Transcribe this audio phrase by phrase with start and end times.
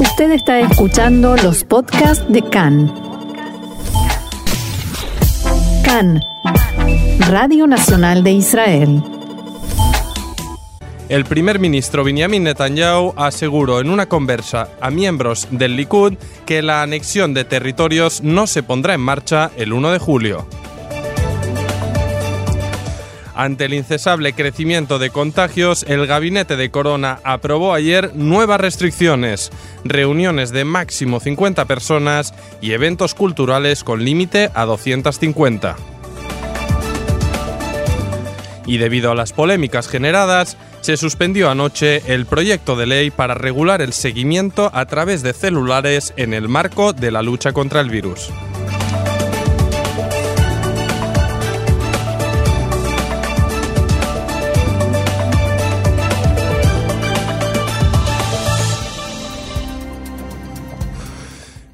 [0.00, 2.92] Usted está escuchando los podcasts de CAN.
[5.84, 6.20] CAN,
[7.28, 9.02] Radio Nacional de Israel.
[11.08, 16.14] El primer ministro Benjamin Netanyahu aseguró en una conversa a miembros del Likud
[16.46, 20.46] que la anexión de territorios no se pondrá en marcha el 1 de julio.
[23.38, 29.52] Ante el incesable crecimiento de contagios, el gabinete de Corona aprobó ayer nuevas restricciones,
[29.84, 35.76] reuniones de máximo 50 personas y eventos culturales con límite a 250.
[38.66, 43.82] Y debido a las polémicas generadas, se suspendió anoche el proyecto de ley para regular
[43.82, 48.30] el seguimiento a través de celulares en el marco de la lucha contra el virus.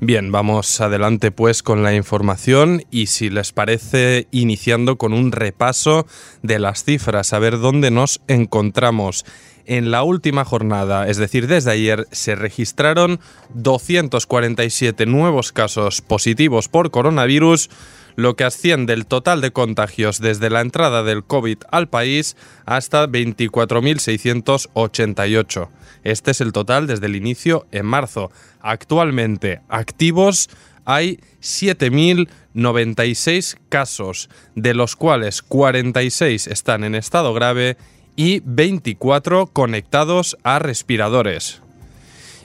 [0.06, 6.06] Bien, vamos adelante pues con la información y si les parece iniciando con un repaso
[6.42, 9.24] de las cifras, a ver dónde nos encontramos.
[9.64, 13.18] En la última jornada, es decir, desde ayer, se registraron
[13.54, 17.70] 247 nuevos casos positivos por coronavirus,
[18.16, 23.08] lo que asciende el total de contagios desde la entrada del COVID al país hasta
[23.08, 25.70] 24.688.
[26.04, 28.30] Este es el total desde el inicio en marzo.
[28.60, 30.48] Actualmente activos
[30.84, 37.76] hay 7.096 casos, de los cuales 46 están en estado grave
[38.16, 41.63] y 24 conectados a respiradores.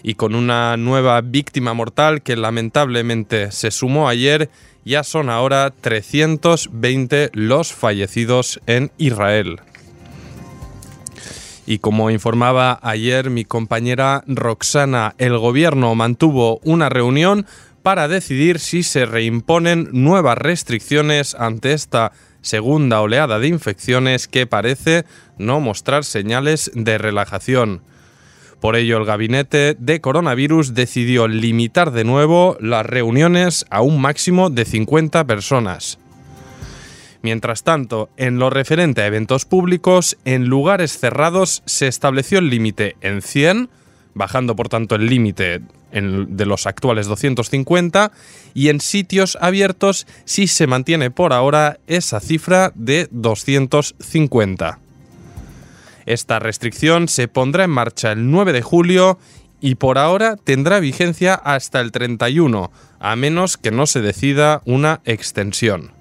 [0.04, 4.50] Y con una nueva víctima mortal que lamentablemente se sumó ayer,
[4.86, 9.60] ya son ahora 320 los fallecidos en Israel.
[11.66, 17.46] Y como informaba ayer mi compañera Roxana, el gobierno mantuvo una reunión
[17.84, 25.06] para decidir si se reimponen nuevas restricciones ante esta segunda oleada de infecciones que parece
[25.38, 27.82] no mostrar señales de relajación.
[28.60, 34.50] Por ello, el gabinete de coronavirus decidió limitar de nuevo las reuniones a un máximo
[34.50, 35.98] de 50 personas.
[37.22, 42.96] Mientras tanto, en lo referente a eventos públicos, en lugares cerrados se estableció el límite
[43.02, 43.70] en 100,
[44.14, 48.12] bajando por tanto el límite de los actuales 250,
[48.54, 54.80] y en sitios abiertos sí se mantiene por ahora esa cifra de 250.
[56.10, 59.20] Esta restricción se pondrá en marcha el 9 de julio
[59.62, 65.02] y por ahora tendrá vigencia hasta el 31, a menos que no se decida una
[65.06, 65.92] extensión.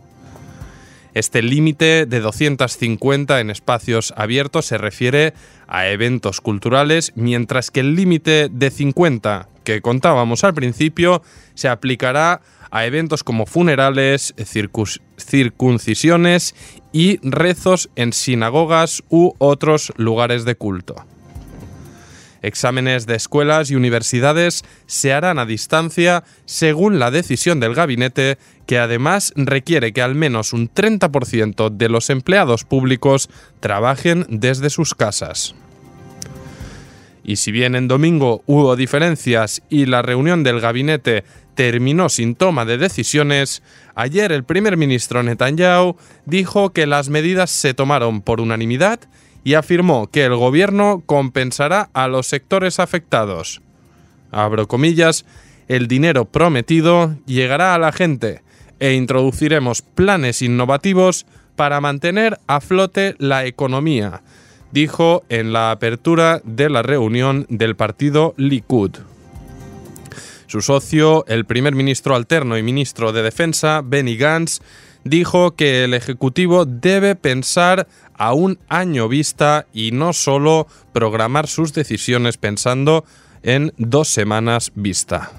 [1.13, 5.35] Este límite de 250 en espacios abiertos se refiere
[5.67, 11.21] a eventos culturales, mientras que el límite de 50 que contábamos al principio
[11.53, 12.41] se aplicará
[12.71, 14.35] a eventos como funerales,
[15.19, 16.55] circuncisiones
[16.91, 21.05] y rezos en sinagogas u otros lugares de culto.
[22.41, 28.79] Exámenes de escuelas y universidades se harán a distancia según la decisión del gabinete, que
[28.79, 33.29] además requiere que al menos un 30% de los empleados públicos
[33.61, 35.55] trabajen desde sus casas.
[37.29, 41.25] Y si bien en domingo hubo diferencias y la reunión del gabinete
[41.55, 43.63] terminó sin toma de decisiones,
[43.95, 49.01] ayer el primer ministro Netanyahu dijo que las medidas se tomaron por unanimidad
[49.45, 53.61] y afirmó que el gobierno compensará a los sectores afectados.
[54.31, 55.27] Abro comillas,
[55.69, 58.41] el dinero prometido llegará a la gente
[58.81, 64.23] e introduciremos planes innovativos para mantener a flote la economía,
[64.73, 68.93] dijo en la apertura de la reunión del partido Likud.
[70.47, 74.61] Su socio, el primer ministro alterno y ministro de Defensa, Benny Gantz,
[75.05, 81.73] dijo que el Ejecutivo debe pensar a un año vista y no solo programar sus
[81.73, 83.05] decisiones pensando
[83.43, 85.33] en dos semanas vista.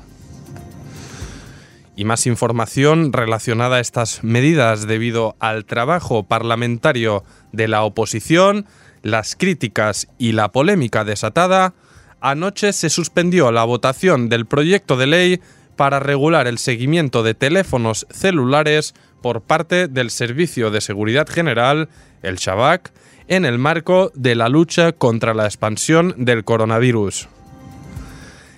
[1.96, 8.66] Y más información relacionada a estas medidas debido al trabajo parlamentario de la oposición,
[9.04, 11.74] las críticas y la polémica desatada,
[12.22, 15.42] anoche se suspendió la votación del proyecto de ley
[15.76, 21.90] para regular el seguimiento de teléfonos celulares por parte del Servicio de Seguridad General,
[22.22, 22.92] el Shabak,
[23.28, 27.30] en el marco de la lucha contra la expansión del coronavirus.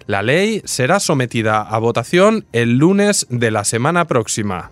[0.08, 4.72] La ley será sometida a votación el lunes de la semana próxima.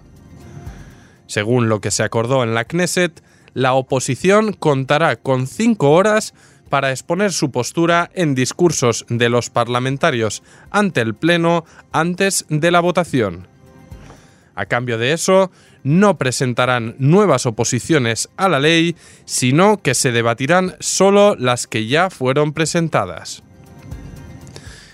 [1.28, 3.22] Según lo que se acordó en la Knesset,
[3.60, 6.34] la oposición contará con cinco horas
[6.70, 12.80] para exponer su postura en discursos de los parlamentarios ante el Pleno antes de la
[12.80, 13.50] votación.
[14.56, 15.52] A cambio de eso,
[15.84, 18.96] no presentarán nuevas oposiciones a la ley,
[19.26, 23.44] sino que se debatirán solo las que ya fueron presentadas.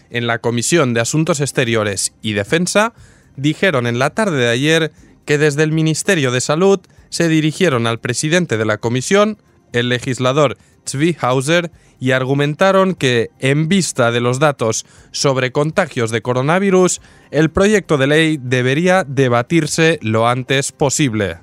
[0.09, 2.93] En la Comisión de Asuntos Exteriores y Defensa
[3.35, 4.91] dijeron en la tarde de ayer
[5.25, 6.79] que desde el Ministerio de Salud
[7.15, 9.37] se dirigieron al presidente de la comisión,
[9.71, 11.15] el legislador Zvi
[11.97, 16.99] y argumentaron que, en vista de los datos sobre contagios de coronavirus,
[17.31, 21.37] el proyecto de ley debería debatirse lo antes posible.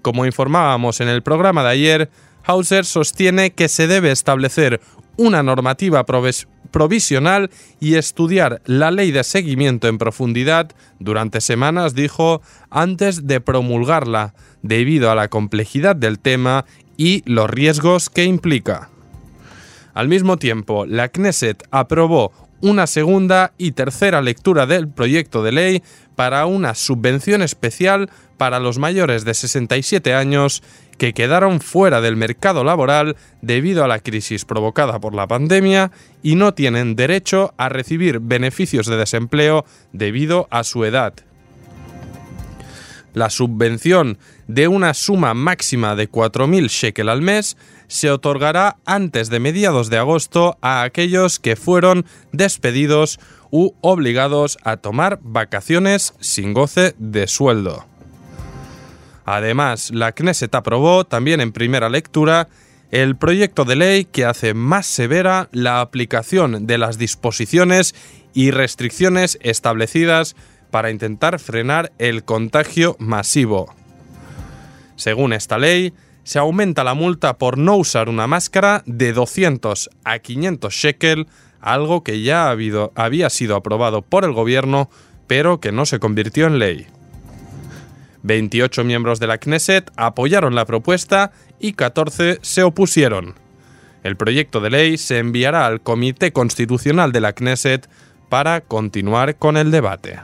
[0.00, 2.10] Como informábamos en el programa de ayer,
[2.42, 4.80] Hauser sostiene que se debe establecer
[5.18, 6.06] una normativa
[6.66, 14.34] provisional y estudiar la ley de seguimiento en profundidad durante semanas, dijo, antes de promulgarla,
[14.62, 16.64] debido a la complejidad del tema
[16.96, 18.90] y los riesgos que implica.
[19.94, 25.82] Al mismo tiempo, la Knesset aprobó una segunda y tercera lectura del proyecto de ley
[26.14, 30.62] para una subvención especial para los mayores de 67 años
[30.98, 35.90] que quedaron fuera del mercado laboral debido a la crisis provocada por la pandemia
[36.22, 41.14] y no tienen derecho a recibir beneficios de desempleo debido a su edad.
[43.16, 47.56] La subvención de una suma máxima de 4.000 shekel al mes
[47.88, 53.18] se otorgará antes de mediados de agosto a aquellos que fueron despedidos
[53.50, 57.86] u obligados a tomar vacaciones sin goce de sueldo.
[59.24, 62.50] Además, la Knesset aprobó también en primera lectura
[62.90, 67.94] el proyecto de ley que hace más severa la aplicación de las disposiciones
[68.34, 70.36] y restricciones establecidas
[70.70, 73.74] para intentar frenar el contagio masivo.
[74.96, 75.92] Según esta ley,
[76.24, 81.28] se aumenta la multa por no usar una máscara de 200 a 500 shekel,
[81.60, 82.50] algo que ya
[82.94, 84.90] había sido aprobado por el gobierno,
[85.26, 86.86] pero que no se convirtió en ley.
[88.24, 91.30] 28 miembros de la Knesset apoyaron la propuesta
[91.60, 93.34] y 14 se opusieron.
[94.02, 97.88] El proyecto de ley se enviará al Comité Constitucional de la Knesset
[98.28, 100.18] para continuar con el debate.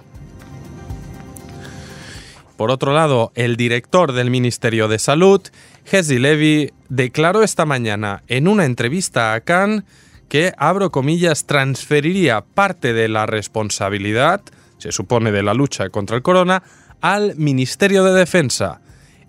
[2.63, 5.43] Por otro lado, el director del Ministerio de Salud,
[5.91, 9.83] Hezi Levy, declaró esta mañana en una entrevista a Cannes
[10.29, 14.43] que, abro comillas, transferiría parte de la responsabilidad,
[14.79, 16.63] se supone de la lucha contra el corona,
[17.01, 18.81] al Ministerio de Defensa.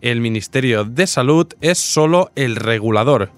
[0.01, 3.31] El Ministerio de Salud es solo el regulador.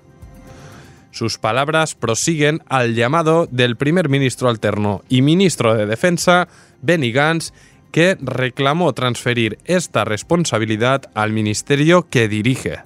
[1.12, 6.50] Sus palabras prosiguen al llamado del primer ministro alterno y ministro de Defensa,
[6.82, 7.54] Benny Gantz,
[7.96, 12.80] que reclamó transferir esta responsabilidad al ministerio que dirige.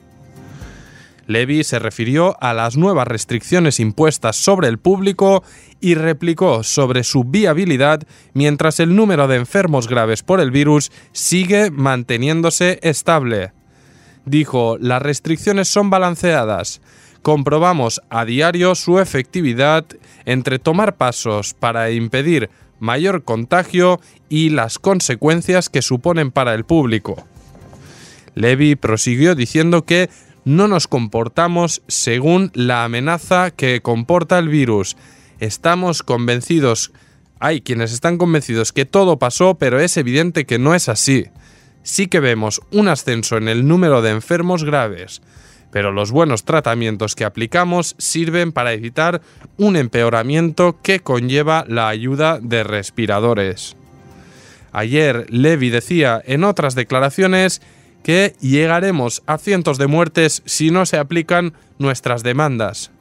[1.26, 5.44] Levy se refirió a las nuevas restricciones impuestas sobre el público
[5.82, 8.04] y replicó sobre su viabilidad
[8.36, 13.52] mientras el número de enfermos graves por el virus sigue manteniéndose estable.
[14.26, 16.82] Dijo, las restricciones son balanceadas.
[17.24, 19.88] Comprobamos a diario su efectividad
[20.26, 24.00] entre tomar pasos para impedir mayor contagio
[24.30, 27.26] y las consecuencias que suponen para el público.
[28.36, 30.10] Levy prosiguió diciendo que
[30.46, 34.98] no nos comportamos según la amenaza que comporta el virus.
[35.40, 36.92] Estamos convencidos,
[37.40, 41.28] hay quienes están convencidos que todo pasó, pero es evidente que no es así.
[41.83, 45.21] Sí que vemos un ascenso en el número de enfermos graves,
[45.71, 49.21] pero los buenos tratamientos que aplicamos sirven para evitar
[49.57, 53.76] un empeoramiento que conlleva la ayuda de respiradores.
[54.71, 57.61] Ayer Levy decía en otras declaraciones
[58.04, 62.92] que llegaremos a cientos de muertes si no se aplican nuestras demandas.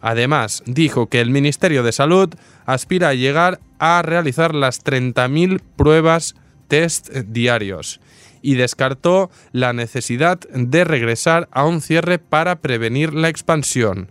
[0.00, 2.34] Además, dijo que el Ministerio de Salud
[2.66, 6.34] aspira a llegar a realizar las 30.000 pruebas
[6.68, 8.00] test diarios
[8.44, 14.10] y descartó la necesidad de regresar a un cierre para prevenir la expansión.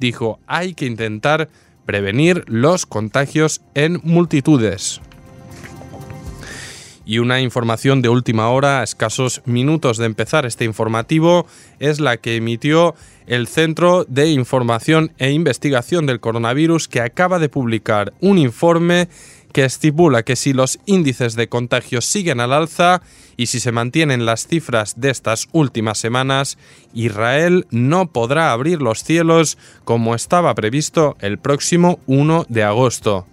[0.00, 1.50] Dijo, hay que intentar
[1.84, 5.02] prevenir los contagios en multitudes.
[7.04, 11.46] Y una información de última hora, a escasos minutos de empezar este informativo,
[11.78, 12.94] es la que emitió
[13.26, 19.08] el Centro de Información e Investigación del Coronavirus, que acaba de publicar un informe
[19.54, 23.02] que estipula que si los índices de contagios siguen al alza
[23.36, 26.58] y si se mantienen las cifras de estas últimas semanas,
[26.92, 33.26] Israel no podrá abrir los cielos como estaba previsto el próximo 1 de agosto.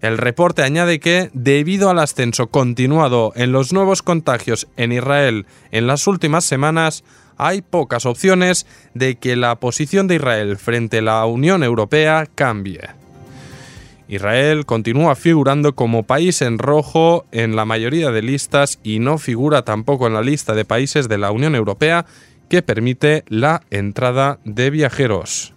[0.00, 5.86] El reporte añade que, debido al ascenso continuado en los nuevos contagios en Israel en
[5.86, 7.04] las últimas semanas,
[7.36, 13.03] hay pocas opciones de que la posición de Israel frente a la Unión Europea cambie.
[14.08, 19.64] Israel continúa figurando como país en rojo en la mayoría de listas y no figura
[19.64, 22.06] tampoco en la lista de países de la Unión Europea
[22.48, 25.54] que permite la entrada de viajeros.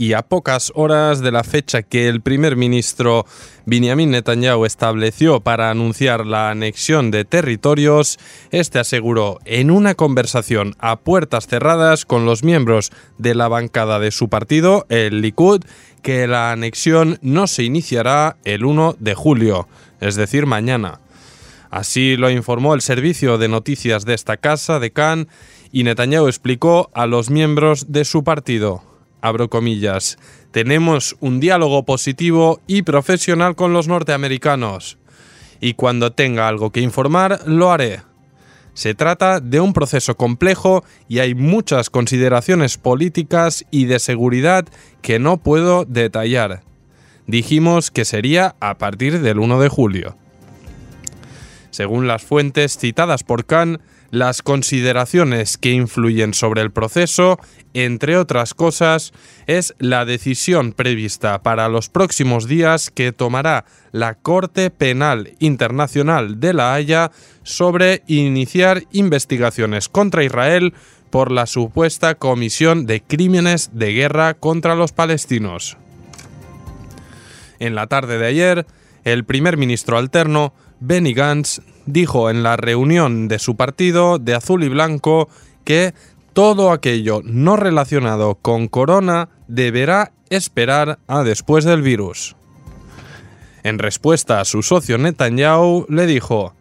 [0.00, 3.26] Y a pocas horas de la fecha que el primer ministro
[3.66, 8.16] Benjamin Netanyahu estableció para anunciar la anexión de territorios,
[8.52, 14.12] este aseguró en una conversación a puertas cerradas con los miembros de la bancada de
[14.12, 15.64] su partido, el Likud,
[16.02, 19.68] que la anexión no se iniciará el 1 de julio,
[20.00, 21.00] es decir, mañana.
[21.70, 25.26] Así lo informó el servicio de noticias de esta casa de Cannes
[25.70, 28.82] y Netanyahu explicó a los miembros de su partido
[29.20, 30.18] abro comillas,
[30.50, 34.98] tenemos un diálogo positivo y profesional con los norteamericanos.
[35.60, 38.02] Y cuando tenga algo que informar, lo haré.
[38.78, 44.68] Se trata de un proceso complejo y hay muchas consideraciones políticas y de seguridad
[45.02, 46.62] que no puedo detallar.
[47.26, 50.16] Dijimos que sería a partir del 1 de julio.
[51.72, 57.38] Según las fuentes citadas por Khan, las consideraciones que influyen sobre el proceso,
[57.74, 59.12] entre otras cosas,
[59.46, 66.54] es la decisión prevista para los próximos días que tomará la Corte Penal Internacional de
[66.54, 67.10] La Haya
[67.42, 70.74] sobre iniciar investigaciones contra Israel
[71.10, 75.76] por la supuesta comisión de crímenes de guerra contra los palestinos.
[77.58, 78.66] En la tarde de ayer,
[79.04, 84.62] el primer ministro alterno Benny Gantz dijo en la reunión de su partido de azul
[84.62, 85.28] y blanco
[85.64, 85.94] que
[86.32, 92.36] todo aquello no relacionado con corona deberá esperar a después del virus.
[93.64, 96.54] En respuesta a su socio Netanyahu le dijo,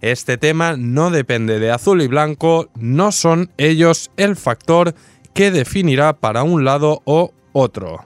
[0.00, 4.94] este tema no depende de azul y blanco, no son ellos el factor
[5.32, 8.04] que definirá para un lado o otro.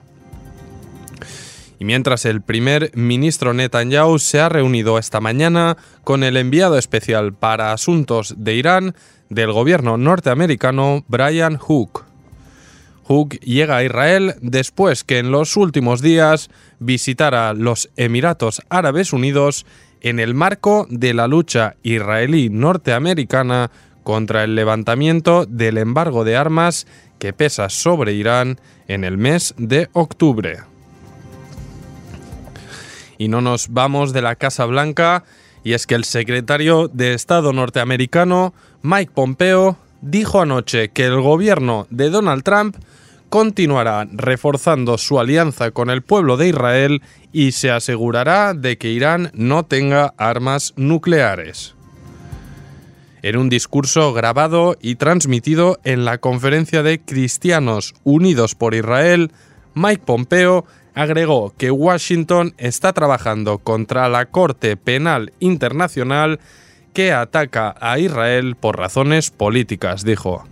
[1.79, 7.33] Y mientras el primer ministro Netanyahu se ha reunido esta mañana con el enviado especial
[7.33, 8.95] para asuntos de Irán
[9.29, 12.03] del gobierno norteamericano Brian Hook.
[13.03, 19.65] Hook llega a Israel después que en los últimos días visitara los Emiratos Árabes Unidos
[20.01, 23.71] en el marco de la lucha israelí-norteamericana
[24.03, 26.87] contra el levantamiento del embargo de armas
[27.19, 30.68] que pesa sobre Irán en el mes de octubre.
[33.19, 35.25] Y no nos vamos de la Casa Blanca,
[35.63, 41.85] y es que el secretario de Estado norteamericano, Mike Pompeo, dijo anoche que el gobierno
[41.89, 42.77] de Donald Trump
[43.27, 49.31] continuará reforzando su alianza con el pueblo de Israel y se asegurará de que Irán
[49.33, 51.75] no tenga armas nucleares.
[53.21, 59.31] En un discurso grabado y transmitido en la conferencia de Cristianos Unidos por Israel,
[59.75, 60.65] Mike Pompeo
[60.99, 66.41] agregó que Washington está trabajando contra la Corte Penal Internacional
[66.93, 70.43] que ataca a Israel por razones políticas, dijo.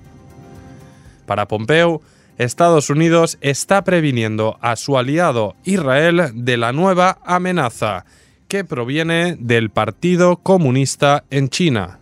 [1.25, 2.01] Para Pompeo,
[2.37, 8.05] Estados Unidos está previniendo a su aliado Israel de la nueva amenaza
[8.47, 11.99] que proviene del Partido Comunista en China.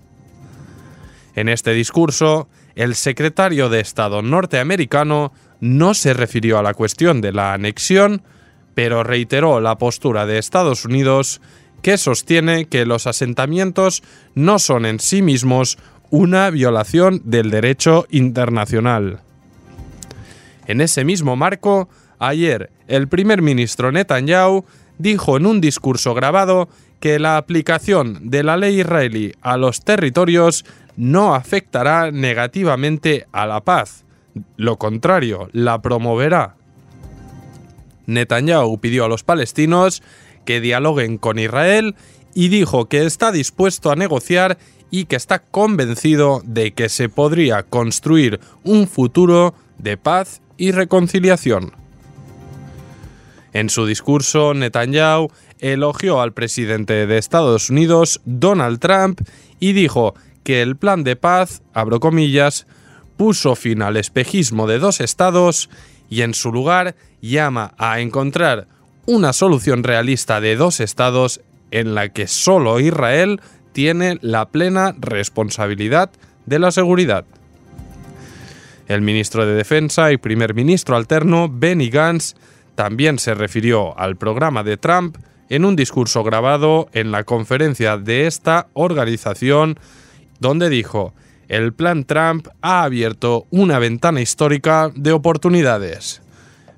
[1.33, 7.31] En este discurso, el secretario de Estado norteamericano no se refirió a la cuestión de
[7.31, 8.21] la anexión,
[8.75, 11.41] pero reiteró la postura de Estados Unidos
[11.81, 14.03] que sostiene que los asentamientos
[14.35, 15.77] no son en sí mismos
[16.09, 19.21] una violación del derecho internacional.
[20.67, 21.89] En ese mismo marco,
[22.19, 24.65] ayer el primer ministro Netanyahu
[24.97, 30.65] dijo en un discurso grabado que la aplicación de la ley israelí a los territorios
[30.97, 34.05] no afectará negativamente a la paz.
[34.57, 36.55] Lo contrario, la promoverá.
[38.07, 40.03] Netanyahu pidió a los palestinos
[40.45, 41.95] que dialoguen con Israel
[42.33, 44.57] y dijo que está dispuesto a negociar
[44.91, 51.73] y que está convencido de que se podría construir un futuro de paz y reconciliación.
[53.53, 59.21] En su discurso, Netanyahu elogió al presidente de Estados Unidos, Donald Trump,
[59.59, 62.67] y dijo que el plan de paz, abro comillas,
[63.17, 65.69] puso fin al espejismo de dos estados
[66.09, 68.67] y en su lugar llama a encontrar
[69.05, 73.41] una solución realista de dos estados en la que solo Israel
[73.73, 76.09] tiene la plena responsabilidad
[76.45, 77.25] de la seguridad.
[78.87, 82.35] El ministro de Defensa y primer ministro alterno, Benny Gantz,
[82.75, 85.17] también se refirió al programa de Trump
[85.49, 89.79] en un discurso grabado en la conferencia de esta organización,
[90.39, 91.13] donde dijo,
[91.47, 96.21] el plan Trump ha abierto una ventana histórica de oportunidades.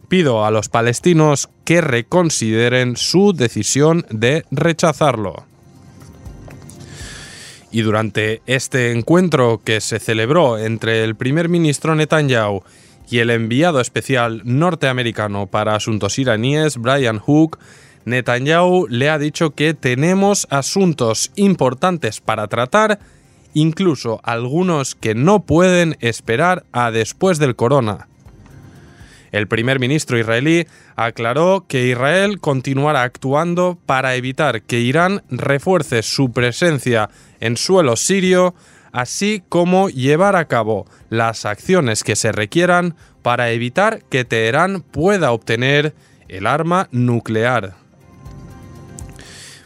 [0.07, 5.45] Pido a los palestinos que reconsideren su decisión de rechazarlo.
[7.71, 12.63] Y durante este encuentro que se celebró entre el primer ministro Netanyahu
[13.09, 17.59] y el enviado especial norteamericano para asuntos iraníes, Brian Hook,
[18.05, 22.99] Netanyahu le ha dicho que tenemos asuntos importantes para tratar,
[23.53, 28.07] incluso algunos que no pueden esperar a después del corona.
[29.31, 36.31] El primer ministro israelí aclaró que Israel continuará actuando para evitar que Irán refuerce su
[36.31, 38.55] presencia en suelo sirio,
[38.91, 45.31] así como llevar a cabo las acciones que se requieran para evitar que Teherán pueda
[45.31, 45.93] obtener
[46.29, 47.75] el arma nuclear.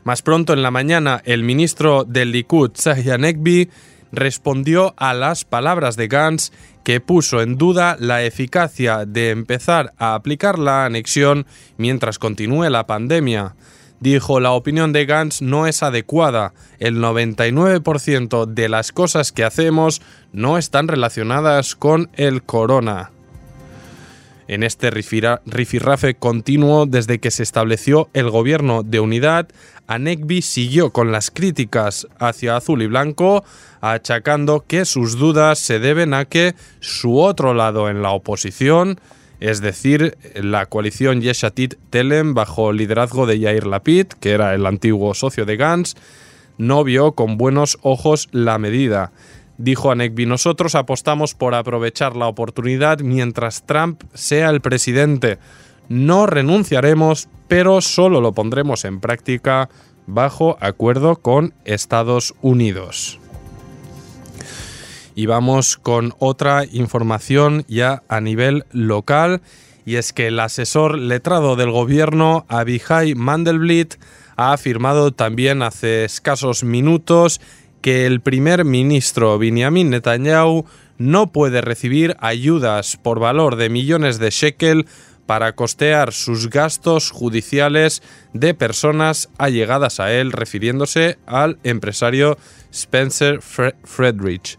[0.03, 3.70] Más pronto en la mañana, el ministro del Likud, Tzahi Hanekbi,
[4.12, 6.51] respondió a las palabras de Gantz
[6.84, 11.46] que puso en duda la eficacia de empezar a aplicar la anexión
[11.77, 13.55] mientras continúe la pandemia.
[14.00, 16.53] Dijo, la opinión de Gantz no es adecuada.
[16.79, 20.01] El 99% de las cosas que hacemos
[20.34, 23.12] no están relacionadas con el corona.
[24.51, 29.48] En este rifirrafe continuo desde que se estableció el gobierno de unidad,
[29.88, 33.46] Anekbi siguió con las críticas hacia Azul y Blanco,
[33.79, 39.00] achacando que sus dudas se deben a que su otro lado en la oposición,
[39.39, 45.13] es decir, la coalición Yeshatit Telem bajo liderazgo de Yair Lapid, que era el antiguo
[45.13, 45.96] socio de Gantz,
[46.58, 49.13] no vio con buenos ojos la medida.
[49.62, 55.38] Dijo Anekbi, nosotros apostamos por aprovechar la oportunidad mientras Trump sea el presidente.
[55.88, 59.70] No renunciaremos, pero solo lo pondremos en práctica
[60.08, 63.20] bajo acuerdo con Estados Unidos.
[65.13, 69.44] Y vamos con otra información ya a nivel local,
[69.86, 73.94] y es que el asesor letrado del gobierno, Abihai Mandelblit,
[74.38, 77.42] ha afirmado también hace escasos minutos
[77.81, 80.65] que el primer ministro Benjamin Netanyahu
[80.98, 84.85] no puede recibir ayudas por valor de millones de shekel
[85.25, 92.37] para costear sus gastos judiciales de personas allegadas a él, refiriéndose al empresario
[92.72, 94.57] Spencer Friedrich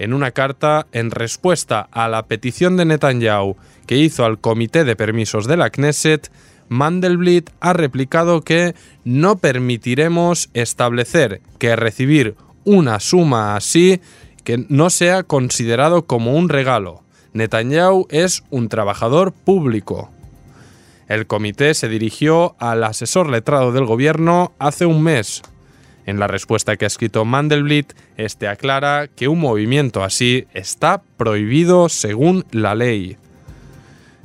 [0.00, 3.56] en una carta en respuesta a la petición de Netanyahu
[3.86, 6.32] que hizo al Comité de Permisos de la Knesset,
[6.70, 14.00] Mandelblit ha replicado que no permitiremos establecer que recibir una suma así
[14.44, 17.02] que no sea considerado como un regalo.
[17.32, 20.10] Netanyahu es un trabajador público.
[21.08, 25.42] El comité se dirigió al asesor letrado del gobierno hace un mes,
[26.06, 31.88] en la respuesta que ha escrito Mandelblit, este aclara que un movimiento así está prohibido
[31.88, 33.16] según la ley.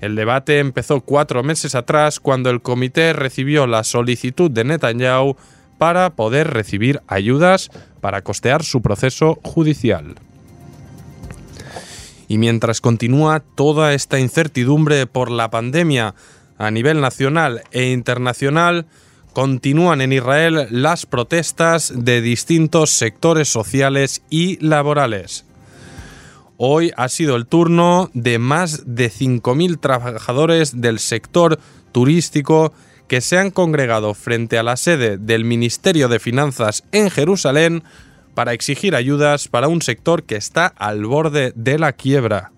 [0.01, 5.37] El debate empezó cuatro meses atrás cuando el comité recibió la solicitud de Netanyahu
[5.77, 7.69] para poder recibir ayudas
[8.01, 10.15] para costear su proceso judicial.
[12.27, 16.15] Y mientras continúa toda esta incertidumbre por la pandemia
[16.57, 18.87] a nivel nacional e internacional,
[19.33, 25.45] continúan en Israel las protestas de distintos sectores sociales y laborales.
[26.57, 31.59] Hoy ha sido el turno de más de 5.000 trabajadores del sector
[31.91, 32.71] turístico
[33.07, 37.83] que se han congregado frente a la sede del Ministerio de Finanzas en Jerusalén
[38.33, 42.51] para exigir ayudas para un sector que está al borde de la quiebra.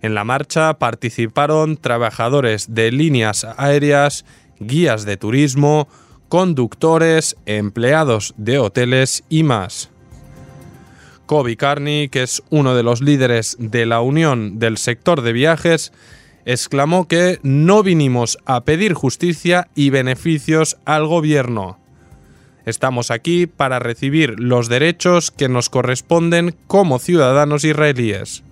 [0.00, 4.24] En la marcha participaron trabajadores de líneas aéreas
[4.60, 5.88] guías de turismo,
[6.28, 9.90] conductores, empleados de hoteles y más.
[11.26, 15.92] Kobe Carney, que es uno de los líderes de la Unión del Sector de Viajes,
[16.48, 21.78] exclamó que no vinimos a pedir justicia y beneficios al gobierno.
[22.64, 28.44] Estamos aquí para recibir los derechos que nos corresponden como ciudadanos israelíes.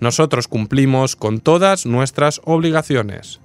[0.00, 3.38] Nosotros cumplimos con todas nuestras obligaciones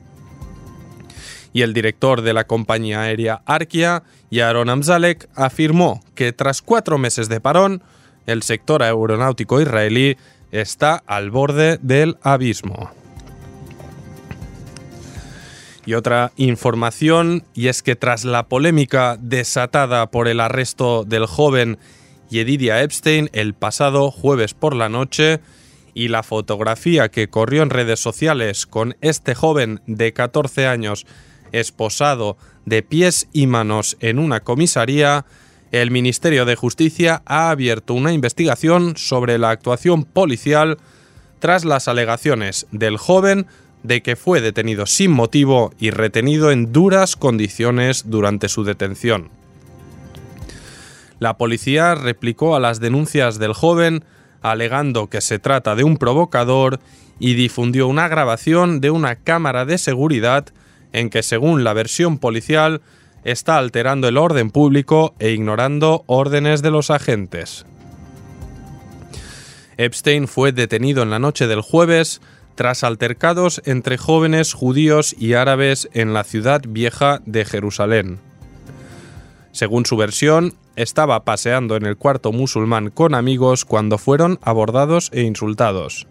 [1.54, 7.30] y el director de la compañía aérea Arkia, Yaron Amzalek, afirmó que tras cuatro meses
[7.30, 7.84] de parón,
[8.26, 10.18] el sector aeronáutico israelí
[10.52, 13.03] está al borde del abismo.
[15.86, 21.78] Y otra información, y es que tras la polémica desatada por el arresto del joven
[22.30, 25.42] Yedidia Epstein el pasado jueves por la noche,
[25.94, 31.06] y la fotografía que corrió en redes sociales con este joven de 14 años
[31.52, 35.26] esposado de pies y manos en una comisaría,
[35.72, 40.78] el Ministerio de Justicia ha abierto una investigación sobre la actuación policial
[41.40, 43.48] tras las alegaciones del joven
[43.84, 49.30] de que fue detenido sin motivo y retenido en duras condiciones durante su detención.
[51.20, 54.04] La policía replicó a las denuncias del joven
[54.42, 56.80] alegando que se trata de un provocador
[57.20, 60.48] y difundió una grabación de una cámara de seguridad
[60.92, 62.82] en que, según la versión policial,
[63.24, 67.66] está alterando el orden público e ignorando órdenes de los agentes.
[69.78, 72.22] Epstein fue detenido en la noche del jueves
[72.56, 78.20] tras altercados entre jóvenes judíos y árabes en la ciudad vieja de Jerusalén.
[79.52, 85.22] Según su versión, estaba paseando en el cuarto musulmán con amigos cuando fueron abordados e
[85.22, 86.08] insultados.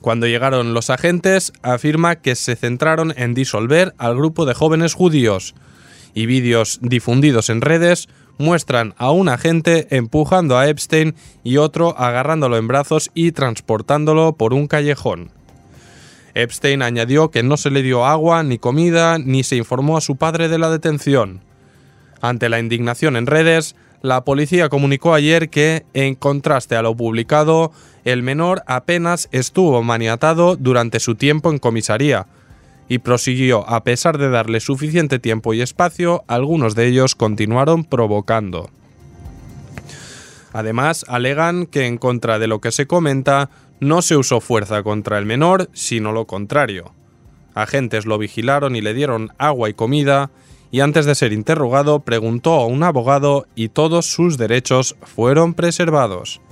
[0.00, 5.54] Cuando llegaron los agentes, afirma que se centraron en disolver al grupo de jóvenes judíos,
[6.14, 11.14] y vídeos difundidos en redes muestran a un agente empujando a Epstein
[11.44, 15.30] y otro agarrándolo en brazos y transportándolo por un callejón.
[16.34, 20.16] Epstein añadió que no se le dio agua ni comida ni se informó a su
[20.16, 21.40] padre de la detención.
[22.20, 27.72] Ante la indignación en redes, la policía comunicó ayer que, en contraste a lo publicado,
[28.04, 32.26] el menor apenas estuvo maniatado durante su tiempo en comisaría,
[32.92, 38.68] y prosiguió a pesar de darle suficiente tiempo y espacio, algunos de ellos continuaron provocando.
[40.52, 43.48] Además, alegan que en contra de lo que se comenta,
[43.80, 46.92] no se usó fuerza contra el menor, sino lo contrario.
[47.54, 50.30] Agentes lo vigilaron y le dieron agua y comida,
[50.70, 56.42] y antes de ser interrogado preguntó a un abogado y todos sus derechos fueron preservados.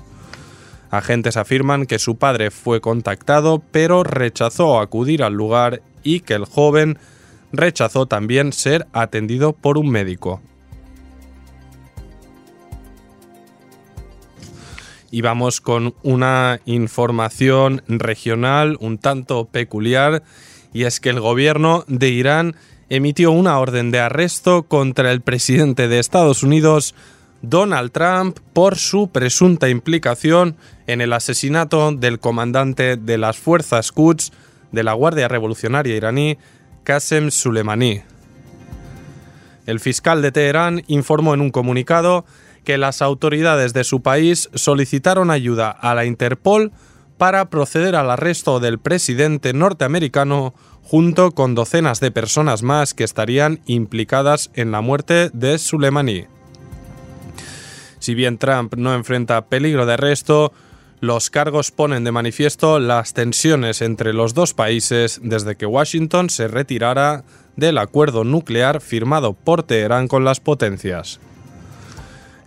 [0.90, 6.44] Agentes afirman que su padre fue contactado pero rechazó acudir al lugar y que el
[6.44, 6.98] joven
[7.52, 10.40] rechazó también ser atendido por un médico.
[15.10, 20.22] Y vamos con una información regional un tanto peculiar,
[20.72, 22.54] y es que el gobierno de Irán
[22.90, 26.94] emitió una orden de arresto contra el presidente de Estados Unidos,
[27.42, 34.32] Donald Trump, por su presunta implicación en el asesinato del comandante de las fuerzas Quds
[34.72, 36.38] de la Guardia Revolucionaria iraní,
[36.84, 38.02] Qasem Soleimani.
[39.66, 42.24] El fiscal de Teherán informó en un comunicado
[42.64, 46.72] que las autoridades de su país solicitaron ayuda a la Interpol
[47.18, 53.60] para proceder al arresto del presidente norteamericano junto con docenas de personas más que estarían
[53.66, 56.24] implicadas en la muerte de Soleimani.
[57.98, 60.52] Si bien Trump no enfrenta peligro de arresto,
[61.00, 66.46] los cargos ponen de manifiesto las tensiones entre los dos países desde que Washington se
[66.46, 67.24] retirara
[67.56, 71.20] del acuerdo nuclear firmado por Teherán con las potencias.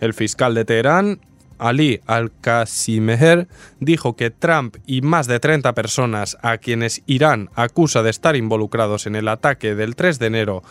[0.00, 1.20] El fiscal de Teherán,
[1.58, 3.48] Ali Al-Qasimeher,
[3.80, 9.06] dijo que Trump y más de 30 personas a quienes Irán acusa de estar involucrados
[9.06, 10.62] en el ataque del 3 de enero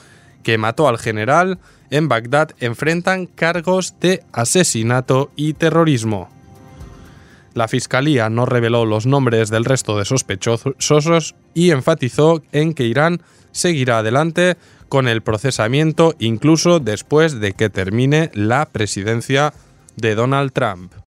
[0.44, 6.33] que mató al general en Bagdad enfrentan cargos de asesinato y terrorismo.
[7.54, 13.22] La Fiscalía no reveló los nombres del resto de sospechosos y enfatizó en que Irán
[13.52, 14.58] seguirá adelante
[14.90, 19.54] con el procesamiento incluso después de que termine la presidencia
[19.96, 21.03] de Donald Trump.